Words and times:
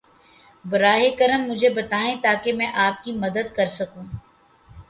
براہ 0.65 1.03
کرم 1.19 1.41
مجھے 1.47 1.69
بتائیں 1.69 2.15
تاکہ 2.23 2.53
میں 2.53 2.71
آپ 2.85 3.03
کی 3.03 3.11
مدد 3.15 3.55
کر 3.55 3.65
سکوں۔ 3.77 4.03